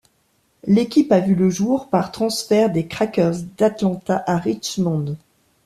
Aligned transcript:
L'équipe 0.65 1.11
a 1.11 1.19
vu 1.19 1.35
le 1.35 1.51
jour 1.51 1.87
par 1.87 2.11
transfert 2.11 2.71
des 2.71 2.87
Crackers 2.87 3.37
d'Atlanta 3.59 4.23
à 4.25 4.37
Richmond. 4.39 5.15